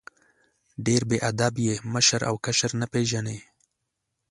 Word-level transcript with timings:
ډېر 0.85 1.01
بې 1.09 1.17
ادب 1.29 1.53
یې، 1.65 1.73
مشر 1.93 2.21
او 2.29 2.35
کشر 2.45 2.71
نه 2.81 2.87
پېژنې! 2.93 3.37